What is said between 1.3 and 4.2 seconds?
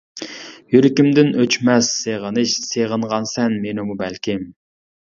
ئۆچمەس سېغىنىش، سېغىنغانسەن مېنىمۇ